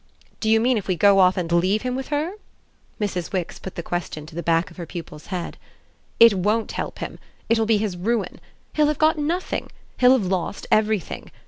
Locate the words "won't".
6.33-6.71